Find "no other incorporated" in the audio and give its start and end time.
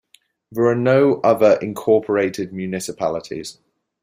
0.73-2.51